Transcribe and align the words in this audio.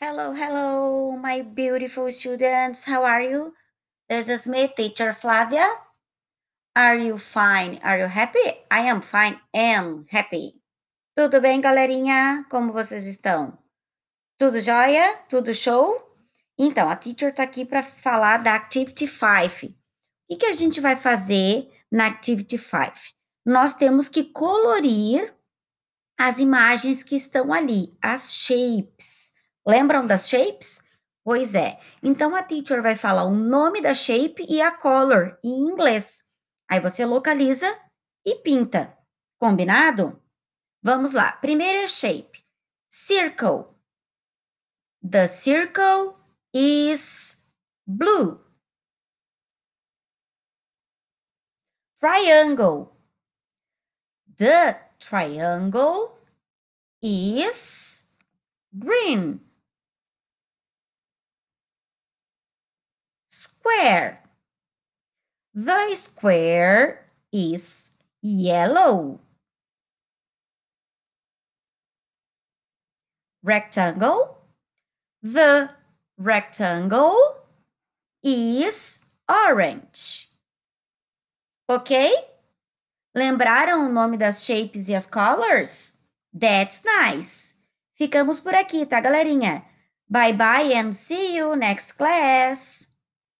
Hello, 0.00 0.32
hello, 0.32 1.12
my 1.12 1.40
beautiful 1.40 2.10
students. 2.10 2.82
How 2.84 3.04
are 3.04 3.22
you? 3.22 3.54
This 4.08 4.28
is 4.28 4.46
me, 4.46 4.68
teacher 4.68 5.12
Flavia. 5.14 5.66
Are 6.74 6.96
you 6.96 7.16
fine? 7.16 7.78
Are 7.82 7.98
you 7.98 8.08
happy? 8.08 8.44
I 8.70 8.80
am 8.80 9.00
fine 9.00 9.38
and 9.54 10.04
happy. 10.10 10.60
Tudo 11.16 11.40
bem, 11.40 11.60
galerinha? 11.60 12.44
Como 12.50 12.72
vocês 12.72 13.06
estão? 13.06 13.56
Tudo 14.36 14.60
jóia? 14.60 15.16
Tudo 15.28 15.54
show? 15.54 15.96
Então, 16.58 16.90
a 16.90 16.96
teacher 16.96 17.32
tá 17.32 17.44
aqui 17.44 17.64
para 17.64 17.82
falar 17.82 18.38
da 18.38 18.54
Activity 18.54 19.06
5. 19.06 19.72
O 20.28 20.36
que 20.36 20.46
a 20.46 20.52
gente 20.52 20.80
vai 20.80 20.96
fazer 20.96 21.70
na 21.90 22.08
Activity 22.08 22.58
5? 22.58 23.14
Nós 23.46 23.74
temos 23.74 24.08
que 24.08 24.24
colorir 24.24 25.32
as 26.18 26.40
imagens 26.40 27.04
que 27.04 27.14
estão 27.14 27.52
ali, 27.52 27.96
as 28.02 28.34
shapes. 28.34 29.33
Lembram 29.66 30.06
das 30.06 30.28
shapes? 30.28 30.82
Pois 31.24 31.54
é. 31.54 31.80
Então 32.02 32.36
a 32.36 32.42
teacher 32.42 32.82
vai 32.82 32.94
falar 32.94 33.24
o 33.24 33.34
nome 33.34 33.80
da 33.80 33.94
shape 33.94 34.44
e 34.48 34.60
a 34.60 34.70
color 34.70 35.38
em 35.42 35.50
inglês. 35.50 36.22
Aí 36.68 36.80
você 36.80 37.04
localiza 37.06 37.66
e 38.24 38.36
pinta. 38.36 38.96
Combinado? 39.38 40.22
Vamos 40.82 41.12
lá. 41.12 41.32
Primeira 41.32 41.88
shape. 41.88 42.44
Circle. 42.88 43.74
The 45.02 45.26
circle 45.26 46.14
is 46.52 47.42
blue. 47.86 48.40
Triangle. 52.00 52.94
The 54.36 54.78
triangle 54.98 56.18
is 57.02 58.06
green. 58.72 59.40
Square. 63.64 64.20
The 65.54 65.94
square 65.96 67.06
is 67.32 67.92
yellow. 68.20 69.20
Rectangle. 73.42 74.36
The 75.22 75.70
rectangle 76.18 77.16
is 78.22 79.00
orange. 79.26 80.28
Ok? 81.66 82.12
Lembraram 83.16 83.86
o 83.86 83.88
nome 83.88 84.18
das 84.18 84.44
shapes 84.44 84.88
e 84.90 84.94
as 84.94 85.06
colors? 85.06 85.94
That's 86.34 86.82
nice. 86.84 87.56
Ficamos 87.96 88.40
por 88.40 88.54
aqui, 88.54 88.84
tá, 88.84 89.00
galerinha? 89.00 89.64
Bye 90.06 90.34
bye 90.34 90.74
and 90.74 90.92
see 90.92 91.38
you 91.38 91.56
next 91.56 91.92
class. 91.92 92.92